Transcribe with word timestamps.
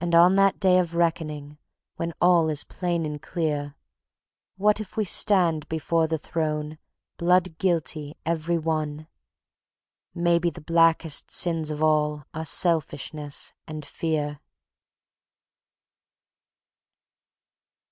And 0.00 0.14
on 0.14 0.36
that 0.36 0.60
day 0.60 0.78
of 0.78 0.94
reckoning, 0.94 1.58
when 1.96 2.14
all 2.20 2.48
is 2.48 2.62
plain 2.62 3.04
and 3.04 3.20
clear, 3.20 3.74
What 4.56 4.78
if 4.78 4.96
we 4.96 5.02
stand 5.04 5.68
before 5.68 6.06
the 6.06 6.18
Throne, 6.18 6.78
blood 7.16 7.58
guilty 7.58 8.14
every 8.24 8.58
one?... 8.58 9.08
Maybe 10.14 10.50
the 10.50 10.60
blackest 10.60 11.32
sins 11.32 11.72
of 11.72 11.82
all 11.82 12.22
are 12.32 12.46
Selfishness 12.46 13.52
and 13.66 13.84
Fear. 13.84 14.38